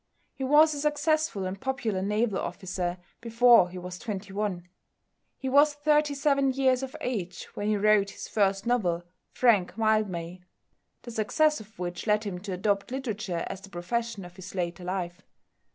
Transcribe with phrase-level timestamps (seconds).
[0.33, 4.67] He was a successful and popular naval officer before he was twenty one.
[5.37, 10.41] He was thirty seven years of age when he wrote his first novel, "Frank Mildmay,"
[11.03, 14.83] the success of which led him to adopt literature as the profession of his later
[14.83, 15.21] life.